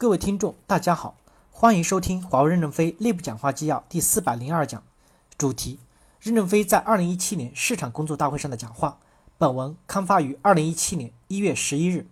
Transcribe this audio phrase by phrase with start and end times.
[0.00, 1.14] 各位听众，大家好，
[1.50, 4.82] 欢迎收听华为任正非内部讲话纪要第四百零二讲，
[5.36, 5.78] 主题：
[6.18, 8.96] 任正非在二零一七年市场工作大会上的讲话。
[9.36, 12.06] 本文刊发于二零一七年一月十一日。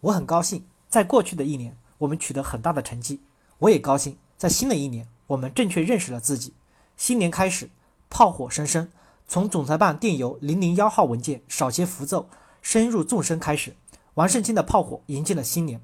[0.00, 3.20] 我很高兴，在过去的一年，我们取得很大的成绩。
[3.58, 6.54] 我也高兴，在新的一年，我们正确认识了自己。
[6.96, 7.70] 新年开始，
[8.10, 8.88] 炮火声声，
[9.28, 12.28] 从总裁办电邮零零幺号文件少些浮奏，
[12.60, 13.76] 深入纵深开始。
[14.14, 15.80] 王胜清的炮火迎接了新年。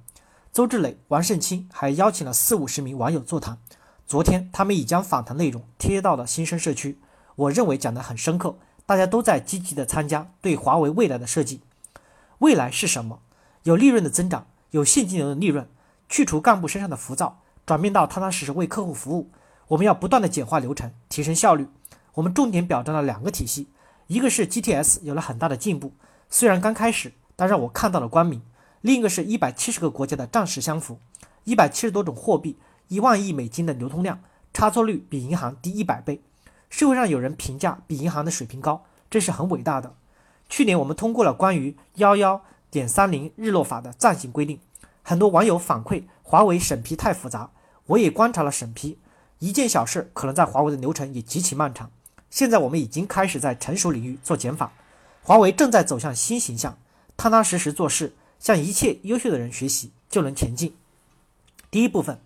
[0.53, 3.59] 周志磊、王胜清还邀请了四五十名网友座谈。
[4.05, 6.99] 昨天，他们已将访谈内容贴到了新生社区。
[7.37, 8.57] 我认为讲得很深刻。
[8.85, 11.61] 大家都在积极的参加对华为未来的设计。
[12.39, 13.21] 未来是什么？
[13.63, 15.69] 有利润的增长，有现金流的利润，
[16.09, 19.31] 去除干部身上的浮躁，转变到踏踏实实为客户服务。
[19.69, 21.69] 我们要不断的简化流程，提升效率。
[22.15, 23.69] 我们重点表彰了两个体系，
[24.09, 25.93] 一个是 GTS 有了很大的进步，
[26.29, 28.43] 虽然刚开始，但让我看到了光明。
[28.81, 30.99] 另一个是一百七十个国家的账实相符，
[31.45, 32.57] 一百七十多种货币，
[32.89, 34.21] 一万亿美金的流通量，
[34.55, 36.23] 差错率比银行低一百倍。
[36.71, 39.95] 社会上有人评价比银行的水平高，这是很伟大的。
[40.49, 44.59] 去年我们通过了关于幺幺点三零日落法的暂行规定，
[45.03, 47.51] 很多网友反馈华为审批太复杂，
[47.87, 48.99] 我也观察了审批，
[49.41, 51.91] 一件小事可能在华为的流程也极其漫长。
[52.31, 54.73] 现在我们已经开始在成熟领域做减法，
[55.23, 56.79] 华为正在走向新形象，
[57.17, 60.75] 踏踏实实做事，向一切优秀的人学习，就能前进。
[61.71, 62.19] 第一部分，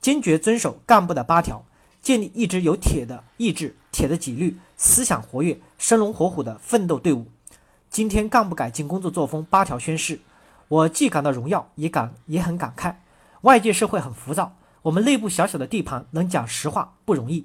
[0.00, 1.66] 坚决遵守干部的八条。
[2.00, 7.26] 建立一支有铁的意志、铁的纪律、思想活跃、生龙活虎的奋斗队伍。
[7.90, 10.20] 今天干部改进工作作风八条宣誓，
[10.68, 12.94] 我既感到荣耀，也感也很感慨。
[13.40, 17.44] 外界社会很浮躁，我们内部小小的地盘能讲实话不容易。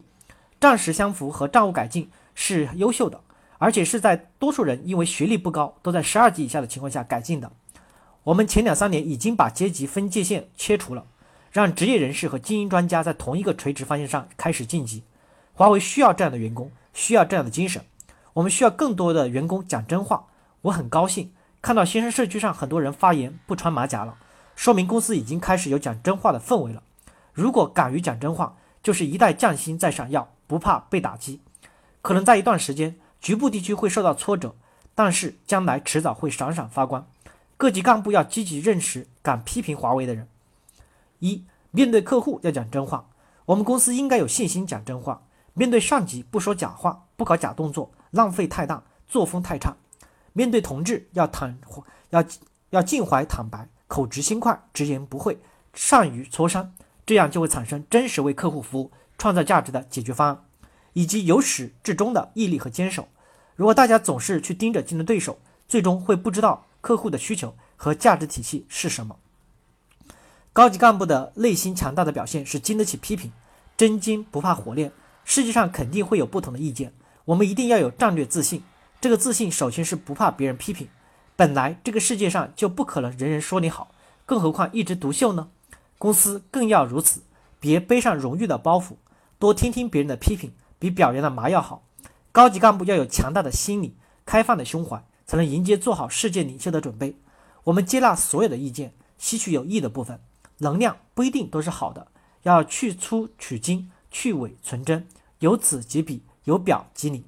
[0.59, 3.19] 战时相符和账务改进是优秀的，
[3.57, 7.51] 而且是在多数人因为学历不高都在十二级以下的情况下改进的。
[8.23, 11.05] 我们前两三年已经把阶级分界线切除了。
[11.51, 15.03] 让职业人士和精英专家在同一个垂直方向上开始晋级。
[15.53, 17.83] 华为需要这样的员工，需要这样的精神。
[18.33, 20.27] 我们需要更多的员工讲真话。
[20.61, 24.15] 我很高兴看到新生社区上很多人发言不穿马甲了，
[24.55, 26.81] 说明公司已经开始有讲真话的氛围了。
[27.33, 31.41] 如果敢于讲真话，就是一代匠心在闪耀，不怕被打击。
[32.01, 34.55] 可能在一段时间，局部地区会受到挫折，
[34.95, 37.05] 但是将来迟早会闪闪发光。
[37.61, 40.27] 各级干部要积极认识敢批评华为的人。
[41.19, 43.11] 一面对客户要讲真话，
[43.45, 45.21] 我们公司应该有信心讲真话。
[45.53, 49.77] 面对上级不说假话，不搞假动作，浪费太大，作风太差。
[50.33, 51.55] 面对同志要坦
[52.09, 52.25] 要
[52.71, 55.37] 要尽怀坦白，口直心快，直言不讳，
[55.75, 56.73] 善于磋商，
[57.05, 58.89] 这样就会产生真实为客户服务、
[59.19, 60.43] 创造价值的解决方案，
[60.93, 63.07] 以及由始至终的毅力和坚守。
[63.55, 69.17] 如果大家总是去盯着竞争对手，最终会不知道客户的需求和价值体系是什么。
[70.51, 73.31] 高级干部的内心强大的表现是经得起批评，
[73.77, 74.91] 真金不怕火炼。
[75.23, 76.93] 世界上肯定会有不同的意见，
[77.25, 78.63] 我们一定要有战略自信。
[78.99, 80.89] 这个自信首先是不怕别人批评。
[81.35, 83.91] 本来这个世界上就不可能人人说你好，
[84.25, 85.49] 更何况一枝独秀呢？
[85.97, 87.21] 公司更要如此，
[87.59, 88.95] 别背上荣誉的包袱，
[89.39, 91.83] 多听听别人的批评，比表扬的麻药好。
[92.31, 97.15] 高级干部要有强大的心理，开放的胸怀，才能迎接做好世界领袖的准备。
[97.63, 100.19] 我们接纳所有的意见，吸取有益的部分。
[100.57, 102.07] 能量不一定都是好的，
[102.43, 105.07] 要去粗取精，去伪存真，
[105.39, 107.23] 由此及彼，由表及里。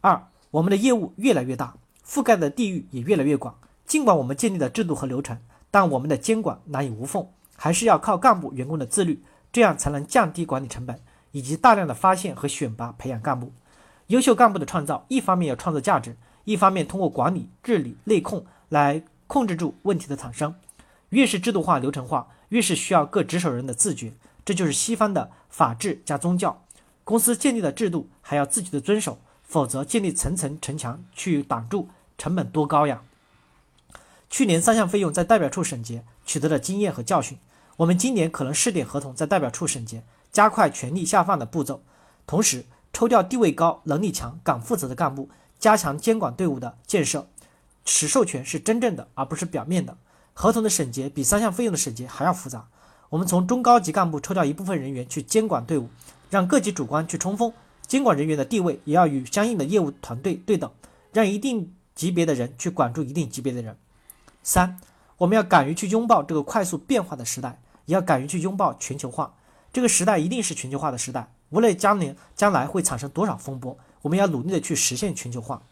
[0.00, 3.60] 二，我们的业务越来越大，覆盖的地域也越来越广。
[3.86, 5.38] 尽管我们建立了制度和流程，
[5.70, 10.98] 但我们的监管难以无缝，还是要靠干部员工的自律，这样才能降低管理成本，
[11.30, 13.52] 以及大量的发现和选拔培养干部。
[14.08, 20.54] 优秀干部的创造，一方面要创造价值，一方面通过管理、治理、内控来控制住问题的产生。
[21.10, 24.12] 越是制度化、流程化，越是需要各值守人的自觉。
[24.44, 26.62] 这就是西方的法治加宗教。
[27.04, 31.88] 公司建立的制度还要自己的遵守，否则建立层层城墙去挡住，
[32.18, 33.02] 成本多高呀！
[34.28, 37.38] 去年三项费用在代表处审结，取得了经验和教训。
[37.76, 40.02] 我们今年可能试点合同在代表处审结，
[40.32, 41.82] 加快权力下放的步骤，
[42.26, 45.28] 同时抽调地位高、能力强、敢负责的干部，
[45.58, 47.26] 加强监管队伍的建设，
[47.84, 49.96] 使授权是真正的，而不是表面的。
[50.32, 52.66] 合同的审结比三项费用的审结还要复杂。
[53.10, 55.88] 我们从中高级干部抽调一部分人员去监管队伍，
[56.28, 57.52] 让各级主管去冲锋。
[57.86, 60.70] 监管人员的地位也要与相应的业务团队对等，
[61.12, 63.76] 让一定级别的人去管住一定级别的人。
[64.42, 64.80] 三，
[65.18, 69.34] 我们要敢于去拥抱这个快速变化的时代，也要敢于去拥抱全球化。
[69.72, 75.62] 这个时代一定是全球化的时代，无论将年将来会产生多少风波，我们要努力的去实现全球化。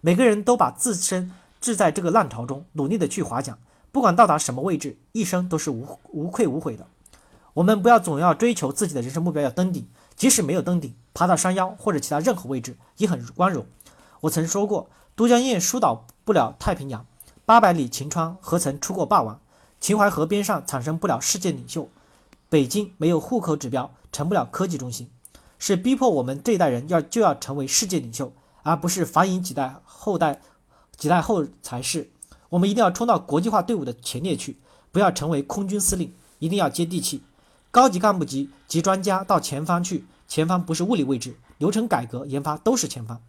[0.00, 3.58] 每个人都把自身置在这个浪潮中，努力的去划桨。
[3.90, 6.86] 不管到达什么位置，一生都是无无愧无悔的。
[7.52, 13.66] 我们不要总要追求自己的人生目标要登顶，即使没有登顶，爬到山腰或者其他任何位置也很光荣。
[14.20, 17.04] 我曾说过，都江堰疏导不了太平洋，
[17.44, 19.40] 八百里秦川何曾出过霸王？
[19.80, 21.88] 秦淮河边上产生不了世界领袖，
[22.48, 25.10] 北京没有户口指标，成不了科技中心。
[25.60, 28.32] 是逼迫我们这一代人要就要成为世界领袖，
[28.64, 30.40] 而不是繁衍几代后代，
[30.96, 32.10] 几代后才是。
[32.48, 34.58] 我们一定要冲到国际化队伍的前列去，
[34.90, 37.22] 不要成为空军司令，一定要接地气。
[37.70, 43.20] 高级干部级及专家到前方去，前方不是物理位置，流程改革研发都是前方，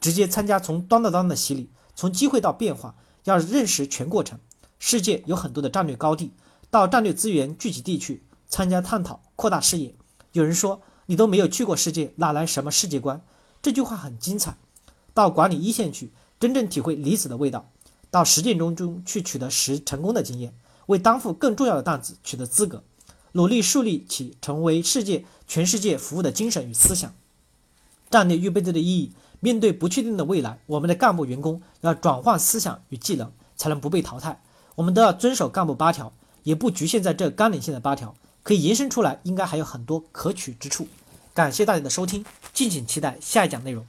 [0.00, 4.38] 直接参加从端到端的洗礼，从机会到变化，要认识全过程。
[4.78, 6.32] 世界有很多的战略高地，
[6.68, 9.94] 到战略资源聚集地去参加探讨，扩大视野。
[10.32, 13.22] 有人说你都没有去过世界，哪来什么世界观？
[13.62, 14.56] 这句话很精彩。
[15.14, 17.70] 到管理一线去，真正体会离子的味道。
[18.10, 20.54] 到实践中中去取得实成功的经验，
[20.86, 22.82] 为担负更重要的担子取得资格，
[23.32, 27.14] 努力树立起成为世界全世界服务的精神与思想。
[28.08, 34.42] 战略预备队的意义，面对不确定的未来，我们的干部员工要转换思想与技能，才能不被淘汰。
[34.76, 36.12] 我们都要遵守干部八条，
[36.44, 38.14] 也不局限在这纲领性的八条，
[38.46, 40.86] 可以延伸出来，应该还有很多可取之处。
[41.34, 43.84] 感谢大家的收听，敬请期待下一讲内容。